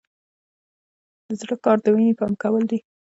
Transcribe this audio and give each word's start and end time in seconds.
د 1.27 1.29
زړه 1.39 1.55
کار 1.63 1.77
د 1.81 1.85
وینې 1.95 2.13
پمپ 2.19 2.35
کول 2.41 2.63
دي 2.71 2.79